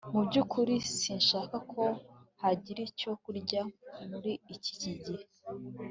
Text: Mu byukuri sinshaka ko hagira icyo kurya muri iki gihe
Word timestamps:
Mu 0.13 0.21
byukuri 0.27 0.73
sinshaka 1.01 1.55
ko 1.71 1.83
hagira 2.41 2.79
icyo 2.89 3.11
kurya 3.23 3.61
muri 4.09 4.31
iki 4.55 4.73
gihe 4.81 5.01